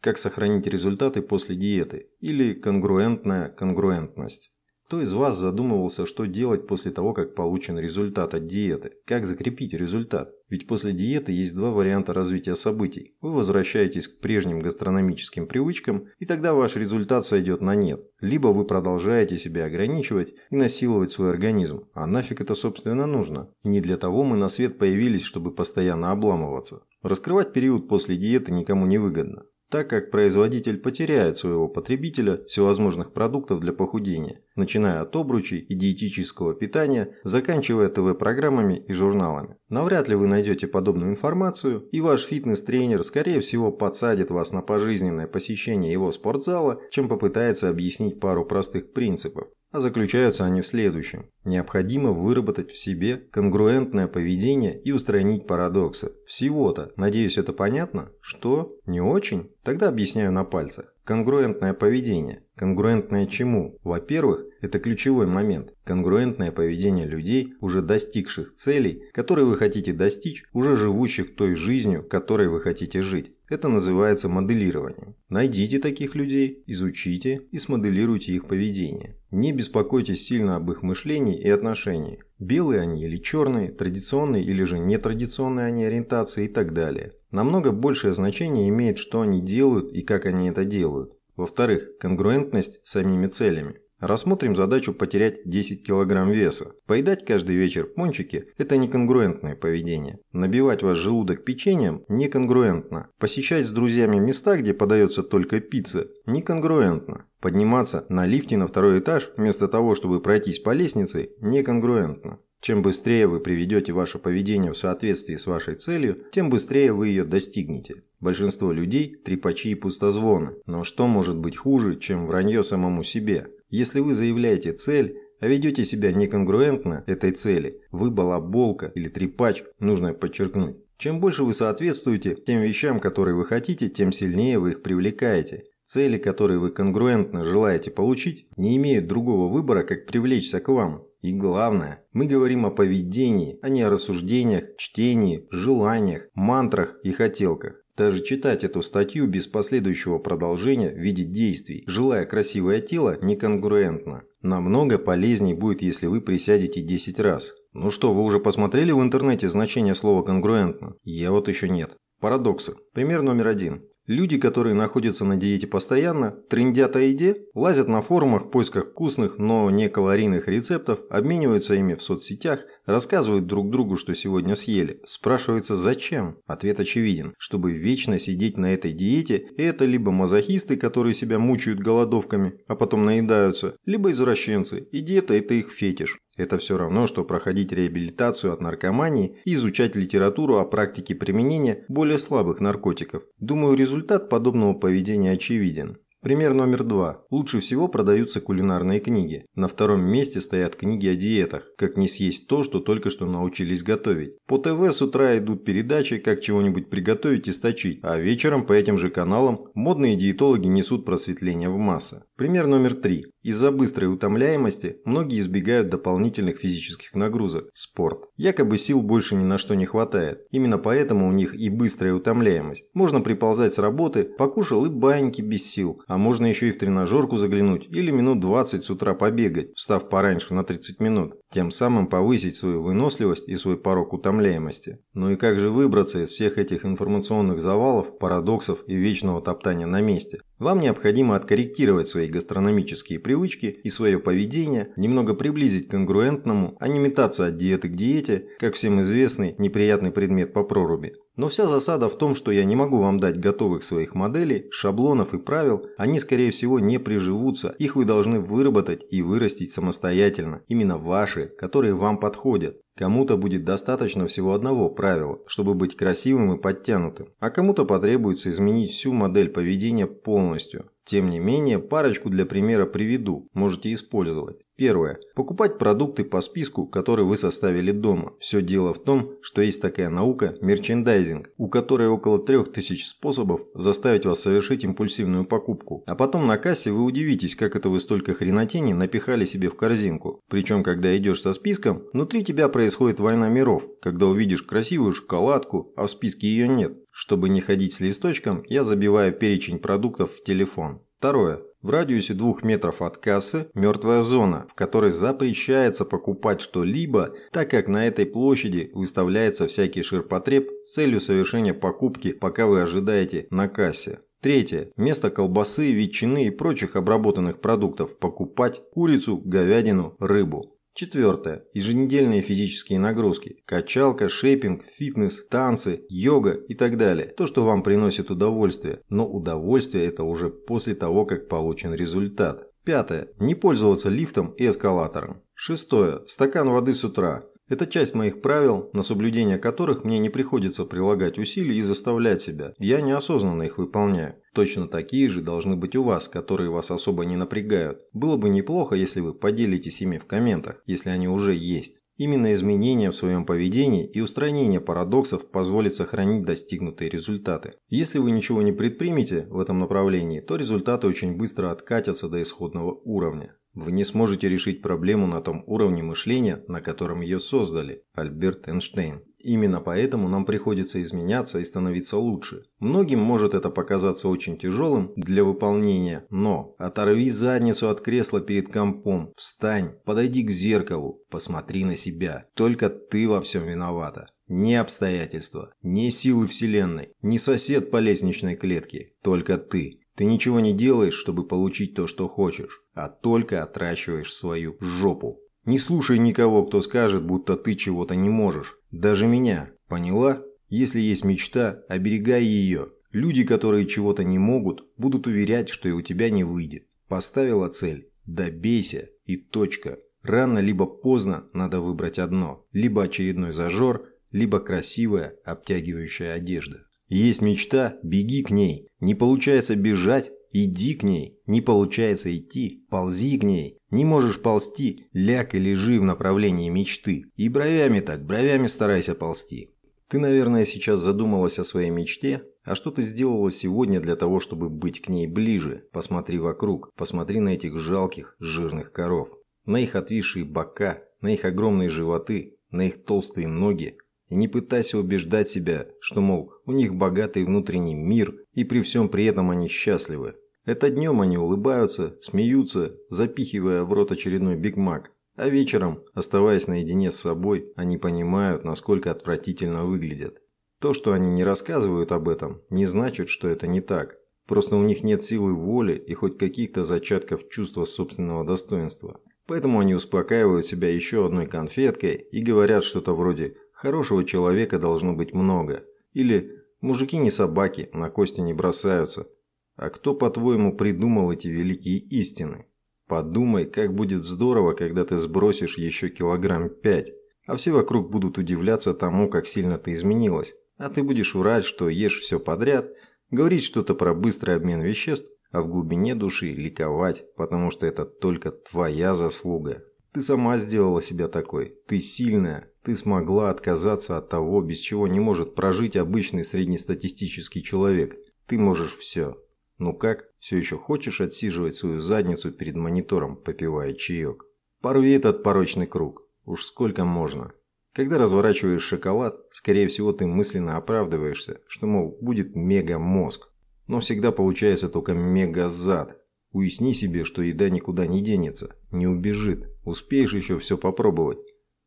Как 0.00 0.16
сохранить 0.16 0.68
результаты 0.68 1.22
после 1.22 1.56
диеты 1.56 2.08
или 2.20 2.54
конгруентная 2.54 3.48
конгруентность. 3.48 4.52
Кто 4.86 5.02
из 5.02 5.12
вас 5.12 5.36
задумывался, 5.36 6.06
что 6.06 6.24
делать 6.24 6.66
после 6.66 6.92
того, 6.92 7.12
как 7.12 7.34
получен 7.34 7.78
результат 7.78 8.32
от 8.32 8.46
диеты? 8.46 8.92
Как 9.04 9.26
закрепить 9.26 9.74
результат? 9.74 10.32
Ведь 10.48 10.66
после 10.68 10.92
диеты 10.92 11.32
есть 11.32 11.54
два 11.54 11.70
варианта 11.70 12.14
развития 12.14 12.54
событий. 12.54 13.16
Вы 13.20 13.32
возвращаетесь 13.32 14.08
к 14.08 14.20
прежним 14.20 14.60
гастрономическим 14.60 15.46
привычкам, 15.48 16.06
и 16.18 16.24
тогда 16.24 16.54
ваш 16.54 16.76
результат 16.76 17.26
сойдет 17.26 17.60
на 17.60 17.74
нет. 17.74 18.00
Либо 18.20 18.48
вы 18.48 18.64
продолжаете 18.64 19.36
себя 19.36 19.64
ограничивать 19.64 20.32
и 20.48 20.56
насиловать 20.56 21.10
свой 21.10 21.30
организм. 21.30 21.88
А 21.92 22.06
нафиг 22.06 22.40
это 22.40 22.54
собственно 22.54 23.06
нужно? 23.06 23.50
Не 23.64 23.80
для 23.80 23.96
того 23.96 24.22
мы 24.22 24.36
на 24.36 24.48
свет 24.48 24.78
появились, 24.78 25.22
чтобы 25.22 25.52
постоянно 25.52 26.12
обламываться. 26.12 26.82
Раскрывать 27.02 27.52
период 27.52 27.88
после 27.88 28.16
диеты 28.16 28.52
никому 28.52 28.86
не 28.86 28.96
выгодно 28.96 29.44
так 29.70 29.88
как 29.90 30.10
производитель 30.10 30.78
потеряет 30.78 31.36
своего 31.36 31.68
потребителя 31.68 32.44
всевозможных 32.46 33.12
продуктов 33.12 33.60
для 33.60 33.72
похудения, 33.72 34.40
начиная 34.56 35.02
от 35.02 35.14
обручей 35.14 35.58
и 35.58 35.74
диетического 35.74 36.54
питания, 36.54 37.14
заканчивая 37.22 37.88
ТВ-программами 37.88 38.82
и 38.88 38.92
журналами. 38.92 39.56
Навряд 39.68 40.08
ли 40.08 40.14
вы 40.14 40.26
найдете 40.26 40.66
подобную 40.66 41.10
информацию, 41.10 41.80
и 41.92 42.00
ваш 42.00 42.22
фитнес-тренер, 42.22 43.02
скорее 43.02 43.40
всего, 43.40 43.70
подсадит 43.70 44.30
вас 44.30 44.52
на 44.52 44.62
пожизненное 44.62 45.26
посещение 45.26 45.92
его 45.92 46.10
спортзала, 46.10 46.80
чем 46.90 47.08
попытается 47.08 47.68
объяснить 47.68 48.20
пару 48.20 48.44
простых 48.44 48.92
принципов. 48.92 49.48
А 49.70 49.80
заключаются 49.80 50.46
они 50.46 50.62
в 50.62 50.66
следующем. 50.66 51.26
Необходимо 51.44 52.12
выработать 52.12 52.70
в 52.70 52.78
себе 52.78 53.16
конгруентное 53.16 54.08
поведение 54.08 54.80
и 54.80 54.92
устранить 54.92 55.46
парадоксы. 55.46 56.12
Всего-то. 56.24 56.90
Надеюсь, 56.96 57.36
это 57.36 57.52
понятно? 57.52 58.10
Что? 58.22 58.68
Не 58.86 59.02
очень? 59.02 59.50
Тогда 59.62 59.88
объясняю 59.88 60.32
на 60.32 60.44
пальцах. 60.44 60.94
Конгруентное 61.08 61.72
поведение. 61.72 62.42
Конгруентное 62.54 63.24
чему? 63.24 63.78
Во-первых, 63.82 64.44
это 64.60 64.78
ключевой 64.78 65.26
момент. 65.26 65.72
Конгруентное 65.84 66.52
поведение 66.52 67.06
людей, 67.06 67.54
уже 67.62 67.80
достигших 67.80 68.52
целей, 68.52 69.04
которые 69.14 69.46
вы 69.46 69.56
хотите 69.56 69.94
достичь, 69.94 70.44
уже 70.52 70.76
живущих 70.76 71.34
той 71.34 71.54
жизнью, 71.54 72.06
которой 72.06 72.48
вы 72.48 72.60
хотите 72.60 73.00
жить. 73.00 73.32
Это 73.48 73.68
называется 73.68 74.28
моделированием. 74.28 75.16
Найдите 75.30 75.78
таких 75.78 76.14
людей, 76.14 76.62
изучите 76.66 77.40
и 77.52 77.56
смоделируйте 77.56 78.32
их 78.32 78.44
поведение. 78.44 79.16
Не 79.30 79.54
беспокойтесь 79.54 80.26
сильно 80.26 80.56
об 80.56 80.70
их 80.70 80.82
мышлении 80.82 81.40
и 81.40 81.48
отношении. 81.48 82.22
Белые 82.38 82.80
они 82.80 83.02
или 83.02 83.16
черные, 83.16 83.70
традиционные 83.70 84.44
или 84.44 84.62
же 84.62 84.78
нетрадиционные 84.78 85.66
они 85.66 85.84
ориентации 85.84 86.44
и 86.44 86.48
так 86.48 86.72
далее. 86.72 87.12
Намного 87.30 87.72
большее 87.72 88.14
значение 88.14 88.68
имеет, 88.68 88.98
что 88.98 89.20
они 89.20 89.40
делают 89.40 89.92
и 89.92 90.02
как 90.02 90.26
они 90.26 90.48
это 90.48 90.64
делают. 90.64 91.16
Во-вторых, 91.36 91.98
конгруентность 91.98 92.80
с 92.84 92.90
самими 92.90 93.26
целями. 93.26 93.76
Рассмотрим 94.00 94.54
задачу 94.54 94.94
потерять 94.94 95.40
10 95.44 95.84
кг 95.84 96.32
веса. 96.32 96.72
Поедать 96.86 97.24
каждый 97.24 97.56
вечер 97.56 97.84
пончики– 97.84 98.46
это 98.56 98.76
неконгруентное 98.76 99.56
поведение. 99.56 100.20
Набивать 100.30 100.84
ваш 100.84 100.98
желудок 100.98 101.44
печеньем– 101.44 102.04
неконгруентно. 102.08 103.08
Посещать 103.18 103.66
с 103.66 103.72
друзьями 103.72 104.18
места, 104.18 104.56
где 104.56 104.72
подается 104.72 105.24
только 105.24 105.60
пицца– 105.60 106.06
неконгруентно. 106.26 107.26
Подниматься 107.40 108.04
на 108.08 108.26
лифте 108.26 108.56
на 108.56 108.66
второй 108.66 108.98
этаж 108.98 109.30
вместо 109.36 109.68
того, 109.68 109.94
чтобы 109.94 110.20
пройтись 110.20 110.58
по 110.58 110.72
лестнице– 110.72 111.30
неконгруентно. 111.40 112.40
Чем 112.60 112.82
быстрее 112.82 113.28
вы 113.28 113.38
приведете 113.38 113.92
ваше 113.92 114.18
поведение 114.18 114.72
в 114.72 114.76
соответствии 114.76 115.36
с 115.36 115.46
вашей 115.46 115.76
целью, 115.76 116.16
тем 116.32 116.50
быстрее 116.50 116.92
вы 116.92 117.08
ее 117.08 117.24
достигнете. 117.24 118.02
Большинство 118.18 118.72
людей– 118.72 119.14
трепачи 119.24 119.68
и 119.68 119.74
пустозвоны. 119.76 120.56
Но 120.66 120.82
что 120.82 121.06
может 121.06 121.38
быть 121.38 121.56
хуже, 121.56 121.94
чем 121.94 122.26
вранье 122.26 122.64
самому 122.64 123.04
себе? 123.04 123.46
Если 123.68 124.00
вы 124.00 124.14
заявляете 124.14 124.72
цель, 124.72 125.16
а 125.40 125.46
ведете 125.46 125.84
себя 125.84 126.10
неконгруентно 126.10 127.04
этой 127.06 127.30
цели, 127.30 127.80
вы 127.92 128.10
балаболка 128.10 128.86
или 128.86 129.08
трепач, 129.08 129.62
нужно 129.78 130.12
подчеркнуть. 130.12 130.78
Чем 130.96 131.20
больше 131.20 131.44
вы 131.44 131.52
соответствуете 131.52 132.34
тем 132.34 132.60
вещам, 132.60 132.98
которые 132.98 133.36
вы 133.36 133.44
хотите, 133.44 133.88
тем 133.88 134.10
сильнее 134.10 134.58
вы 134.58 134.72
их 134.72 134.82
привлекаете. 134.82 135.62
Цели, 135.88 136.18
которые 136.18 136.60
вы 136.60 136.70
конгруентно 136.70 137.42
желаете 137.42 137.90
получить, 137.90 138.46
не 138.58 138.76
имеют 138.76 139.06
другого 139.06 139.48
выбора, 139.48 139.84
как 139.84 140.04
привлечься 140.04 140.60
к 140.60 140.68
вам. 140.68 141.04
И 141.22 141.32
главное, 141.32 142.04
мы 142.12 142.26
говорим 142.26 142.66
о 142.66 142.70
поведении, 142.70 143.58
а 143.62 143.70
не 143.70 143.80
о 143.80 143.88
рассуждениях, 143.88 144.76
чтении, 144.76 145.46
желаниях, 145.50 146.28
мантрах 146.34 146.98
и 147.04 147.10
хотелках. 147.10 147.82
Даже 147.96 148.22
читать 148.22 148.64
эту 148.64 148.82
статью 148.82 149.26
без 149.28 149.46
последующего 149.46 150.18
продолжения 150.18 150.90
в 150.90 150.98
виде 150.98 151.24
действий, 151.24 151.84
желая 151.86 152.26
красивое 152.26 152.80
тело, 152.80 153.16
неконгруентно. 153.22 154.24
Намного 154.42 154.98
полезнее 154.98 155.56
будет, 155.56 155.80
если 155.80 156.06
вы 156.06 156.20
присядете 156.20 156.82
10 156.82 157.18
раз. 157.18 157.54
Ну 157.72 157.90
что, 157.90 158.12
вы 158.12 158.24
уже 158.24 158.40
посмотрели 158.40 158.92
в 158.92 159.00
интернете 159.00 159.48
значение 159.48 159.94
слова 159.94 160.22
«конгруентно»? 160.22 160.96
Я 161.02 161.30
вот 161.30 161.48
еще 161.48 161.70
нет. 161.70 161.96
Парадоксы. 162.20 162.74
Пример 162.92 163.22
номер 163.22 163.48
один. 163.48 163.84
Люди, 164.08 164.38
которые 164.38 164.74
находятся 164.74 165.26
на 165.26 165.36
диете 165.36 165.66
постоянно, 165.66 166.30
трендят 166.30 166.96
о 166.96 167.00
еде, 167.00 167.36
лазят 167.54 167.88
на 167.88 168.00
форумах 168.00 168.46
в 168.46 168.50
поисках 168.50 168.88
вкусных, 168.88 169.36
но 169.36 169.68
не 169.68 169.90
калорийных 169.90 170.48
рецептов, 170.48 171.00
обмениваются 171.10 171.74
ими 171.74 171.92
в 171.92 172.00
соцсетях, 172.00 172.64
рассказывают 172.86 173.46
друг 173.46 173.70
другу, 173.70 173.96
что 173.96 174.14
сегодня 174.14 174.54
съели. 174.54 175.02
Спрашивается, 175.04 175.76
зачем? 175.76 176.38
Ответ 176.46 176.80
очевиден. 176.80 177.34
Чтобы 177.36 177.72
вечно 177.72 178.18
сидеть 178.18 178.56
на 178.56 178.72
этой 178.72 178.94
диете, 178.94 179.46
и 179.58 179.62
это 179.62 179.84
либо 179.84 180.10
мазохисты, 180.10 180.78
которые 180.78 181.12
себя 181.12 181.38
мучают 181.38 181.80
голодовками, 181.80 182.54
а 182.66 182.76
потом 182.76 183.04
наедаются, 183.04 183.76
либо 183.84 184.10
извращенцы, 184.10 184.88
и 184.90 185.00
диета– 185.02 185.34
это 185.34 185.52
их 185.52 185.70
фетиш. 185.70 186.18
Это 186.38 186.56
все 186.56 186.78
равно, 186.78 187.06
что 187.08 187.24
проходить 187.24 187.72
реабилитацию 187.72 188.52
от 188.52 188.62
наркомании 188.62 189.36
и 189.44 189.54
изучать 189.54 189.96
литературу 189.96 190.58
о 190.58 190.64
практике 190.64 191.16
применения 191.16 191.84
более 191.88 192.16
слабых 192.16 192.60
наркотиков. 192.60 193.24
Думаю, 193.38 193.76
результат 193.76 194.30
подобного 194.30 194.74
поведения 194.74 195.32
очевиден. 195.32 195.98
Пример 196.20 196.52
номер 196.52 196.82
два. 196.82 197.22
Лучше 197.30 197.60
всего 197.60 197.86
продаются 197.86 198.40
кулинарные 198.40 198.98
книги. 198.98 199.44
На 199.54 199.68
втором 199.68 200.02
месте 200.02 200.40
стоят 200.40 200.74
книги 200.74 201.06
о 201.06 201.14
диетах, 201.14 201.68
как 201.76 201.96
не 201.96 202.08
съесть 202.08 202.48
то, 202.48 202.64
что 202.64 202.80
только 202.80 203.08
что 203.08 203.26
научились 203.26 203.84
готовить. 203.84 204.36
По 204.46 204.58
ТВ 204.58 204.92
с 204.92 205.00
утра 205.00 205.38
идут 205.38 205.64
передачи, 205.64 206.18
как 206.18 206.40
чего-нибудь 206.40 206.90
приготовить 206.90 207.46
и 207.46 207.52
сточить, 207.52 208.00
а 208.02 208.18
вечером 208.18 208.66
по 208.66 208.72
этим 208.72 208.98
же 208.98 209.10
каналам 209.10 209.66
модные 209.74 210.16
диетологи 210.16 210.66
несут 210.66 211.04
просветление 211.04 211.68
в 211.68 211.78
массы. 211.78 212.24
Пример 212.38 212.68
номер 212.68 212.94
три. 212.94 213.26
Из-за 213.42 213.72
быстрой 213.72 214.12
утомляемости 214.12 214.98
многие 215.04 215.40
избегают 215.40 215.88
дополнительных 215.88 216.58
физических 216.58 217.16
нагрузок– 217.16 217.68
спорт. 217.72 218.26
Якобы 218.36 218.78
сил 218.78 219.02
больше 219.02 219.34
ни 219.34 219.42
на 219.42 219.58
что 219.58 219.74
не 219.74 219.86
хватает. 219.86 220.46
Именно 220.52 220.78
поэтому 220.78 221.26
у 221.26 221.32
них 221.32 221.52
и 221.56 221.68
быстрая 221.68 222.14
утомляемость. 222.14 222.90
Можно 222.94 223.22
приползать 223.22 223.74
с 223.74 223.80
работы, 223.80 224.22
покушал 224.22 224.86
и 224.86 224.88
баньки 224.88 225.42
без 225.42 225.66
сил, 225.66 226.00
а 226.06 226.16
можно 226.16 226.46
еще 226.46 226.68
и 226.68 226.70
в 226.70 226.78
тренажерку 226.78 227.38
заглянуть 227.38 227.88
или 227.88 228.12
минут 228.12 228.38
20 228.38 228.84
с 228.84 228.90
утра 228.90 229.14
побегать, 229.14 229.72
встав 229.74 230.08
пораньше 230.08 230.54
на 230.54 230.62
30 230.62 231.00
минут. 231.00 231.34
Тем 231.50 231.72
самым 231.72 232.06
повысить 232.06 232.54
свою 232.54 232.84
выносливость 232.84 233.48
и 233.48 233.56
свой 233.56 233.78
порог 233.78 234.12
утомляемости. 234.12 235.00
Ну 235.12 235.30
и 235.30 235.36
как 235.36 235.58
же 235.58 235.70
выбраться 235.70 236.22
из 236.22 236.28
всех 236.28 236.56
этих 236.58 236.86
информационных 236.86 237.60
завалов, 237.60 238.16
парадоксов 238.20 238.84
и 238.86 238.94
вечного 238.94 239.42
топтания 239.42 239.86
на 239.86 240.00
месте? 240.00 240.38
Вам 240.58 240.80
необходимо 240.80 241.36
откорректировать 241.36 242.08
свои 242.08 242.28
гастрономические 242.28 243.20
привычки 243.20 243.66
и 243.66 243.90
свое 243.90 244.18
поведение, 244.18 244.92
немного 244.96 245.34
приблизить 245.34 245.86
к 245.86 245.92
конгруентному, 245.92 246.76
а 246.80 246.88
не 246.88 246.98
метаться 246.98 247.46
от 247.46 247.56
диеты 247.56 247.88
к 247.88 247.94
диете, 247.94 248.48
как 248.58 248.74
всем 248.74 249.00
известный 249.02 249.54
неприятный 249.58 250.10
предмет 250.10 250.52
по 250.52 250.64
проруби. 250.64 251.14
Но 251.38 251.46
вся 251.46 251.68
засада 251.68 252.08
в 252.08 252.18
том, 252.18 252.34
что 252.34 252.50
я 252.50 252.64
не 252.64 252.74
могу 252.74 252.98
вам 252.98 253.20
дать 253.20 253.38
готовых 253.38 253.84
своих 253.84 254.16
моделей, 254.16 254.66
шаблонов 254.72 255.34
и 255.34 255.38
правил, 255.38 255.86
они 255.96 256.18
скорее 256.18 256.50
всего 256.50 256.80
не 256.80 256.98
приживутся, 256.98 257.76
их 257.78 257.94
вы 257.94 258.04
должны 258.04 258.40
выработать 258.40 259.06
и 259.08 259.22
вырастить 259.22 259.70
самостоятельно, 259.70 260.62
именно 260.66 260.98
ваши, 260.98 261.46
которые 261.46 261.94
вам 261.94 262.18
подходят. 262.18 262.80
Кому-то 262.96 263.36
будет 263.36 263.64
достаточно 263.64 264.26
всего 264.26 264.52
одного 264.52 264.90
правила, 264.90 265.38
чтобы 265.46 265.74
быть 265.74 265.96
красивым 265.96 266.54
и 266.54 266.60
подтянутым, 266.60 267.28
а 267.38 267.50
кому-то 267.50 267.84
потребуется 267.84 268.50
изменить 268.50 268.90
всю 268.90 269.12
модель 269.12 269.50
поведения 269.50 270.08
полностью. 270.08 270.90
Тем 271.04 271.30
не 271.30 271.38
менее, 271.38 271.78
парочку 271.78 272.30
для 272.30 272.46
примера 272.46 272.84
приведу, 272.84 273.46
можете 273.52 273.92
использовать. 273.92 274.56
Первое. 274.78 275.18
Покупать 275.34 275.76
продукты 275.76 276.22
по 276.22 276.40
списку, 276.40 276.86
который 276.86 277.24
вы 277.24 277.36
составили 277.36 277.90
дома. 277.90 278.34
Все 278.38 278.62
дело 278.62 278.94
в 278.94 279.02
том, 279.02 279.32
что 279.42 279.60
есть 279.60 279.82
такая 279.82 280.08
наука– 280.08 280.54
мерчендайзинг, 280.60 281.50
у 281.56 281.68
которой 281.68 282.06
около 282.06 282.38
3000 282.38 283.04
способов 283.04 283.62
заставить 283.74 284.24
вас 284.24 284.38
совершить 284.38 284.84
импульсивную 284.84 285.46
покупку. 285.46 286.04
А 286.06 286.14
потом 286.14 286.46
на 286.46 286.58
кассе 286.58 286.92
вы 286.92 287.02
удивитесь, 287.02 287.56
как 287.56 287.74
это 287.74 287.90
вы 287.90 287.98
столько 287.98 288.34
хренотени 288.34 288.92
напихали 288.92 289.44
себе 289.44 289.68
в 289.68 289.74
корзинку. 289.74 290.42
Причем, 290.48 290.84
когда 290.84 291.16
идешь 291.16 291.40
со 291.40 291.52
списком, 291.54 292.04
внутри 292.12 292.44
тебя 292.44 292.68
происходит 292.68 293.18
война 293.18 293.48
миров, 293.48 293.84
когда 294.00 294.26
увидишь 294.26 294.62
красивую 294.62 295.10
шоколадку, 295.10 295.92
а 295.96 296.06
в 296.06 296.10
списке 296.10 296.46
ее 296.46 296.68
нет. 296.68 296.96
Чтобы 297.10 297.48
не 297.48 297.60
ходить 297.60 297.94
с 297.94 298.00
листочком, 298.00 298.62
я 298.68 298.84
забиваю 298.84 299.32
перечень 299.32 299.80
продуктов 299.80 300.34
в 300.34 300.44
телефон. 300.44 301.02
Второе. 301.18 301.62
В 301.80 301.90
радиусе 301.90 302.34
двух 302.34 302.64
метров 302.64 303.02
от 303.02 303.18
кассы 303.18 303.70
мертвая 303.72 304.20
зона, 304.20 304.66
в 304.68 304.74
которой 304.74 305.12
запрещается 305.12 306.04
покупать 306.04 306.60
что-либо, 306.60 307.34
так 307.52 307.70
как 307.70 307.86
на 307.86 308.08
этой 308.08 308.26
площади 308.26 308.90
выставляется 308.94 309.68
всякий 309.68 310.02
ширпотреб 310.02 310.68
с 310.82 310.94
целью 310.94 311.20
совершения 311.20 311.74
покупки, 311.74 312.32
пока 312.32 312.66
вы 312.66 312.80
ожидаете 312.82 313.46
на 313.50 313.68
кассе. 313.68 314.18
Третье. 314.40 314.90
Вместо 314.96 315.30
колбасы, 315.30 315.92
ветчины 315.92 316.46
и 316.46 316.50
прочих 316.50 316.96
обработанных 316.96 317.60
продуктов 317.60 318.18
покупать 318.18 318.82
курицу, 318.92 319.36
говядину, 319.36 320.16
рыбу. 320.18 320.77
Четвертое. 320.94 321.64
Еженедельные 321.74 322.42
физические 322.42 322.98
нагрузки. 322.98 323.62
Качалка, 323.66 324.28
шейпинг, 324.28 324.84
фитнес, 324.92 325.46
танцы, 325.46 326.04
йога 326.08 326.52
и 326.52 326.74
так 326.74 326.96
далее. 326.96 327.26
То, 327.26 327.46
что 327.46 327.64
вам 327.64 327.82
приносит 327.82 328.30
удовольствие. 328.30 329.00
Но 329.08 329.28
удовольствие 329.28 330.06
это 330.06 330.24
уже 330.24 330.50
после 330.50 330.94
того, 330.94 331.24
как 331.24 331.48
получен 331.48 331.94
результат. 331.94 332.68
Пятое. 332.84 333.28
Не 333.38 333.54
пользоваться 333.54 334.08
лифтом 334.08 334.52
и 334.52 334.66
эскалатором. 334.66 335.42
Шестое. 335.54 336.22
Стакан 336.26 336.68
воды 336.68 336.94
с 336.94 337.04
утра. 337.04 337.44
Это 337.68 337.86
часть 337.86 338.14
моих 338.14 338.40
правил, 338.40 338.88
на 338.94 339.02
соблюдение 339.02 339.58
которых 339.58 340.04
мне 340.04 340.18
не 340.18 340.30
приходится 340.30 340.86
прилагать 340.86 341.38
усилий 341.38 341.76
и 341.76 341.82
заставлять 341.82 342.40
себя. 342.40 342.72
Я 342.78 343.02
неосознанно 343.02 343.64
их 343.64 343.76
выполняю. 343.76 344.36
Точно 344.54 344.88
такие 344.88 345.28
же 345.28 345.42
должны 345.42 345.76
быть 345.76 345.94
у 345.94 346.02
вас, 346.02 346.28
которые 346.28 346.70
вас 346.70 346.90
особо 346.90 347.24
не 347.24 347.36
напрягают. 347.36 348.00
Было 348.12 348.36
бы 348.36 348.48
неплохо, 348.48 348.94
если 348.94 349.20
вы 349.20 349.34
поделитесь 349.34 350.00
ими 350.00 350.18
в 350.18 350.24
комментах, 350.24 350.82
если 350.86 351.10
они 351.10 351.28
уже 351.28 351.54
есть. 351.54 352.02
Именно 352.16 352.52
изменения 352.54 353.12
в 353.12 353.14
своем 353.14 353.44
поведении 353.44 354.04
и 354.04 354.20
устранение 354.20 354.80
парадоксов 354.80 355.50
позволит 355.50 355.94
сохранить 355.94 356.44
достигнутые 356.44 357.08
результаты. 357.10 357.74
Если 357.88 358.18
вы 358.18 358.32
ничего 358.32 358.60
не 358.62 358.72
предпримете 358.72 359.46
в 359.50 359.60
этом 359.60 359.78
направлении, 359.78 360.40
то 360.40 360.56
результаты 360.56 361.06
очень 361.06 361.36
быстро 361.36 361.70
откатятся 361.70 362.28
до 362.28 362.42
исходного 362.42 362.92
уровня. 363.04 363.54
Вы 363.80 363.92
не 363.92 364.02
сможете 364.02 364.48
решить 364.48 364.82
проблему 364.82 365.28
на 365.28 365.40
том 365.40 365.62
уровне 365.68 366.02
мышления, 366.02 366.64
на 366.66 366.80
котором 366.80 367.20
ее 367.20 367.38
создали. 367.38 368.02
Альберт 368.12 368.66
Эйнштейн. 368.66 369.22
Именно 369.38 369.78
поэтому 369.78 370.28
нам 370.28 370.44
приходится 370.44 371.00
изменяться 371.00 371.60
и 371.60 371.64
становиться 371.64 372.16
лучше. 372.16 372.62
Многим 372.80 373.20
может 373.20 373.54
это 373.54 373.70
показаться 373.70 374.28
очень 374.28 374.58
тяжелым 374.58 375.12
для 375.14 375.44
выполнения, 375.44 376.26
но 376.28 376.74
оторви 376.76 377.30
задницу 377.30 377.88
от 377.88 378.00
кресла 378.00 378.40
перед 378.40 378.68
компом, 378.68 379.32
встань, 379.36 379.92
подойди 380.04 380.42
к 380.42 380.50
зеркалу, 380.50 381.20
посмотри 381.30 381.84
на 381.84 381.94
себя. 381.94 382.46
Только 382.54 382.90
ты 382.90 383.28
во 383.28 383.40
всем 383.40 383.64
виновата. 383.64 384.26
Не 384.48 384.74
обстоятельства, 384.74 385.72
не 385.82 386.10
силы 386.10 386.48
вселенной, 386.48 387.12
не 387.22 387.38
сосед 387.38 387.92
по 387.92 387.98
лестничной 387.98 388.56
клетке, 388.56 389.12
только 389.22 389.56
ты. 389.56 390.00
Ты 390.18 390.24
ничего 390.24 390.58
не 390.58 390.72
делаешь, 390.72 391.14
чтобы 391.14 391.46
получить 391.46 391.94
то, 391.94 392.08
что 392.08 392.26
хочешь, 392.26 392.82
а 392.92 393.08
только 393.08 393.62
отращиваешь 393.62 394.34
свою 394.34 394.76
жопу. 394.80 395.38
Не 395.64 395.78
слушай 395.78 396.18
никого, 396.18 396.66
кто 396.66 396.80
скажет, 396.80 397.24
будто 397.24 397.56
ты 397.56 397.76
чего-то 397.76 398.16
не 398.16 398.28
можешь. 398.28 398.80
Даже 398.90 399.28
меня. 399.28 399.70
Поняла? 399.86 400.42
Если 400.68 400.98
есть 400.98 401.24
мечта, 401.24 401.84
оберегай 401.88 402.42
ее. 402.42 402.88
Люди, 403.12 403.44
которые 403.44 403.86
чего-то 403.86 404.24
не 404.24 404.40
могут, 404.40 404.88
будут 404.96 405.28
уверять, 405.28 405.68
что 405.68 405.88
и 405.88 405.92
у 405.92 406.02
тебя 406.02 406.30
не 406.30 406.42
выйдет. 406.42 406.88
Поставила 407.06 407.68
цель. 407.68 408.10
Добейся 408.26 409.10
и 409.24 409.36
точка. 409.36 410.00
Рано 410.22 410.58
либо 410.58 410.86
поздно 410.86 411.46
надо 411.52 411.80
выбрать 411.80 412.18
одно. 412.18 412.66
Либо 412.72 413.04
очередной 413.04 413.52
зажор, 413.52 414.08
либо 414.32 414.58
красивая 414.58 415.36
обтягивающая 415.44 416.34
одежда. 416.34 416.87
Есть 417.08 417.42
мечта– 417.42 417.96
беги 418.02 418.42
к 418.42 418.50
ней. 418.50 418.88
Не 419.00 419.14
получается 419.14 419.76
бежать– 419.76 420.30
иди 420.52 420.94
к 420.94 421.02
ней. 421.02 421.38
Не 421.46 421.60
получается 421.60 422.34
идти– 422.36 422.84
ползи 422.90 423.38
к 423.38 423.44
ней. 423.44 423.78
Не 423.90 424.04
можешь 424.04 424.40
ползти– 424.40 425.06
ляг 425.12 425.54
и 425.54 425.58
лежи 425.58 425.98
в 425.98 426.04
направлении 426.04 426.68
мечты. 426.68 427.24
И 427.36 427.48
бровями 427.48 428.00
так, 428.00 428.24
бровями 428.26 428.66
старайся 428.66 429.14
ползти. 429.14 429.70
Ты, 430.08 430.18
наверное, 430.18 430.64
сейчас 430.64 431.00
задумалась 431.00 431.58
о 431.58 431.64
своей 431.64 431.90
мечте, 431.90 432.42
а 432.64 432.74
что 432.74 432.90
ты 432.90 433.02
сделала 433.02 433.50
сегодня 433.50 434.00
для 434.00 434.14
того, 434.14 434.40
чтобы 434.40 434.68
быть 434.68 435.00
к 435.00 435.08
ней 435.08 435.26
ближе? 435.26 435.84
Посмотри 435.92 436.38
вокруг, 436.38 436.90
посмотри 436.94 437.40
на 437.40 437.50
этих 437.50 437.78
жалких, 437.78 438.36
жирных 438.38 438.92
коров. 438.92 439.30
На 439.64 439.80
их 439.80 439.96
отвисшие 439.96 440.44
бока, 440.44 441.02
на 441.22 441.32
их 441.32 441.46
огромные 441.46 441.88
животы, 441.88 442.58
на 442.70 442.86
их 442.86 443.04
толстые 443.04 443.48
ноги, 443.48 443.96
и 444.28 444.34
не 444.34 444.48
пытайся 444.48 444.98
убеждать 444.98 445.48
себя, 445.48 445.86
что, 446.00 446.20
мол, 446.20 446.52
у 446.66 446.72
них 446.72 446.94
богатый 446.94 447.44
внутренний 447.44 447.94
мир, 447.94 448.34
и 448.52 448.64
при 448.64 448.82
всем 448.82 449.08
при 449.08 449.24
этом 449.24 449.50
они 449.50 449.68
счастливы. 449.68 450.34
Это 450.64 450.90
днем 450.90 451.20
они 451.20 451.38
улыбаются, 451.38 452.16
смеются, 452.20 452.94
запихивая 453.08 453.84
в 453.84 453.92
рот 453.92 454.12
очередной 454.12 454.56
Биг 454.56 454.76
Мак. 454.76 455.12
А 455.36 455.48
вечером, 455.48 456.02
оставаясь 456.14 456.66
наедине 456.66 457.10
с 457.10 457.16
собой, 457.16 457.72
они 457.76 457.96
понимают, 457.96 458.64
насколько 458.64 459.10
отвратительно 459.10 459.84
выглядят. 459.84 460.36
То, 460.80 460.92
что 460.92 461.12
они 461.12 461.30
не 461.30 461.44
рассказывают 461.44 462.12
об 462.12 462.28
этом, 462.28 462.60
не 462.70 462.86
значит, 462.86 463.28
что 463.28 463.48
это 463.48 463.66
не 463.66 463.80
так. 463.80 464.16
Просто 464.46 464.76
у 464.76 464.82
них 464.82 465.04
нет 465.04 465.22
силы 465.22 465.54
воли 465.54 465.94
и 465.94 466.14
хоть 466.14 466.38
каких-то 466.38 466.82
зачатков 466.82 467.48
чувства 467.48 467.84
собственного 467.84 468.44
достоинства. 468.44 469.20
Поэтому 469.46 469.80
они 469.80 469.94
успокаивают 469.94 470.66
себя 470.66 470.90
еще 470.92 471.24
одной 471.24 471.46
конфеткой 471.46 472.14
и 472.16 472.42
говорят 472.42 472.84
что-то 472.84 473.14
вроде 473.14 473.56
Хорошего 473.78 474.24
человека 474.24 474.80
должно 474.80 475.14
быть 475.14 475.32
много. 475.32 475.84
Или 476.12 476.50
мужики 476.80 477.16
не 477.16 477.30
собаки, 477.30 477.88
на 477.92 478.10
кости 478.10 478.40
не 478.40 478.52
бросаются. 478.52 479.28
А 479.76 479.88
кто, 479.88 480.16
по-твоему, 480.16 480.76
придумал 480.76 481.30
эти 481.30 481.46
великие 481.46 481.98
истины? 481.98 482.66
Подумай, 483.06 483.66
как 483.66 483.94
будет 483.94 484.24
здорово, 484.24 484.72
когда 484.72 485.04
ты 485.04 485.16
сбросишь 485.16 485.78
еще 485.78 486.08
килограмм 486.08 486.70
пять, 486.70 487.12
а 487.46 487.54
все 487.54 487.70
вокруг 487.70 488.10
будут 488.10 488.36
удивляться 488.36 488.94
тому, 488.94 489.30
как 489.30 489.46
сильно 489.46 489.78
ты 489.78 489.92
изменилась. 489.92 490.54
А 490.76 490.88
ты 490.88 491.04
будешь 491.04 491.36
врать, 491.36 491.64
что 491.64 491.88
ешь 491.88 492.18
все 492.18 492.40
подряд, 492.40 492.90
говорить 493.30 493.62
что-то 493.62 493.94
про 493.94 494.12
быстрый 494.12 494.56
обмен 494.56 494.82
веществ, 494.82 495.30
а 495.52 495.62
в 495.62 495.68
глубине 495.68 496.16
души 496.16 496.46
ликовать, 496.46 497.26
потому 497.36 497.70
что 497.70 497.86
это 497.86 498.04
только 498.04 498.50
твоя 498.50 499.14
заслуга. 499.14 499.84
Ты 500.12 500.20
сама 500.22 500.56
сделала 500.56 501.02
себя 501.02 501.28
такой. 501.28 501.76
Ты 501.86 502.00
сильная. 502.00 502.70
Ты 502.82 502.94
смогла 502.94 503.50
отказаться 503.50 504.16
от 504.16 504.28
того, 504.28 504.60
без 504.62 504.78
чего 504.78 505.06
не 505.06 505.20
может 505.20 505.54
прожить 505.54 505.96
обычный 505.96 506.44
среднестатистический 506.44 507.62
человек. 507.62 508.16
Ты 508.46 508.58
можешь 508.58 508.94
все. 508.94 509.36
Ну 509.78 509.92
как, 509.94 510.30
все 510.38 510.56
еще 510.56 510.76
хочешь 510.76 511.20
отсиживать 511.20 511.74
свою 511.74 511.98
задницу 511.98 512.50
перед 512.50 512.76
монитором, 512.76 513.36
попивая 513.36 513.92
чаек? 513.92 514.44
Порви 514.80 515.12
этот 515.12 515.42
порочный 515.42 515.86
круг. 515.86 516.26
Уж 516.44 516.64
сколько 516.64 517.04
можно. 517.04 517.52
Когда 517.92 518.16
разворачиваешь 518.16 518.82
шоколад, 518.82 519.36
скорее 519.50 519.88
всего 519.88 520.12
ты 520.12 520.26
мысленно 520.26 520.76
оправдываешься, 520.76 521.60
что, 521.66 521.86
мол, 521.86 522.16
будет 522.20 522.54
мега-мозг. 522.54 523.50
Но 523.86 524.00
всегда 524.00 524.32
получается 524.32 524.88
только 524.88 525.14
мега-зад. 525.14 526.16
Уясни 526.52 526.94
себе, 526.94 527.24
что 527.24 527.42
еда 527.42 527.68
никуда 527.68 528.06
не 528.06 528.20
денется, 528.20 528.74
не 528.90 529.06
убежит. 529.06 529.68
Успеешь 529.84 530.34
еще 530.34 530.58
все 530.58 530.78
попробовать. 530.78 531.38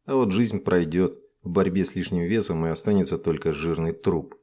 А 0.06 0.16
вот 0.16 0.32
жизнь 0.32 0.60
пройдет. 0.60 1.20
В 1.42 1.50
борьбе 1.50 1.84
с 1.84 1.96
лишним 1.96 2.24
весом 2.24 2.66
и 2.66 2.70
останется 2.70 3.18
только 3.18 3.52
жирный 3.52 3.94
труп. 3.94 4.36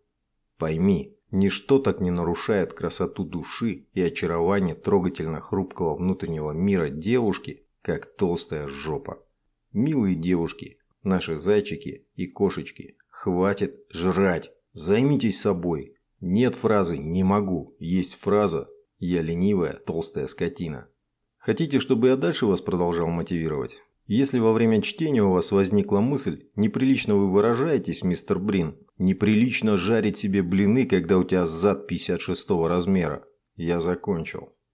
Пойми, 0.58 1.16
ничто 1.30 1.78
так 1.78 2.00
не 2.00 2.10
нарушает 2.10 2.72
красоту 2.72 3.22
души 3.22 3.86
и 3.92 4.00
очарование 4.00 4.74
трогательно 4.74 5.40
хрупкого 5.40 5.94
внутреннего 5.94 6.50
мира 6.50 6.88
девушки, 6.88 7.64
как 7.82 8.16
толстая 8.16 8.66
жопа. 8.66 9.24
Милые 9.72 10.16
девушки, 10.16 10.78
наши 11.04 11.36
зайчики 11.36 12.08
и 12.16 12.26
кошечки, 12.26 12.96
хватит 13.08 13.86
жрать. 13.92 14.50
Займитесь 14.72 15.40
собой. 15.40 15.94
Нет 16.20 16.56
фразы 16.56 16.98
«не 16.98 17.22
могу», 17.22 17.76
есть 17.78 18.14
фраза 18.14 18.68
«я 18.98 19.22
ленивая 19.22 19.74
толстая 19.74 20.26
скотина». 20.26 20.88
Хотите, 21.38 21.80
чтобы 21.80 22.08
я 22.08 22.16
дальше 22.16 22.46
вас 22.46 22.60
продолжал 22.60 23.08
мотивировать? 23.08 23.82
Если 24.06 24.38
во 24.38 24.52
время 24.52 24.82
чтения 24.82 25.22
у 25.22 25.32
вас 25.32 25.52
возникла 25.52 26.00
мысль, 26.00 26.48
неприлично 26.56 27.14
вы 27.14 27.30
выражаетесь, 27.30 28.02
мистер 28.02 28.38
Брин, 28.38 28.76
неприлично 28.96 29.76
жарить 29.76 30.16
себе 30.16 30.42
блины, 30.42 30.86
когда 30.86 31.18
у 31.18 31.24
тебя 31.24 31.46
зад 31.46 31.86
56 31.86 32.50
размера, 32.66 33.24
я 33.56 33.80
закончил. 33.80 34.54